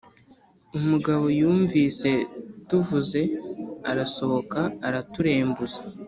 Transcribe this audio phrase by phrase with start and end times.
[0.77, 2.09] Umugabo Yumvise
[2.67, 3.19] tuvuze
[3.89, 5.79] arasohoka araturembuza